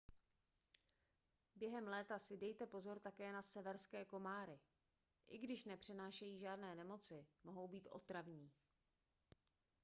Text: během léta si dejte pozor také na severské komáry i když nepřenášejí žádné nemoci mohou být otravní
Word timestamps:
během 1.55 1.87
léta 1.87 2.19
si 2.19 2.37
dejte 2.37 2.65
pozor 2.65 2.99
také 2.99 3.31
na 3.33 3.41
severské 3.41 4.05
komáry 4.05 4.59
i 5.29 5.37
když 5.37 5.65
nepřenášejí 5.65 6.39
žádné 6.39 6.75
nemoci 6.75 7.25
mohou 7.43 7.67
být 7.67 7.87
otravní 7.87 8.51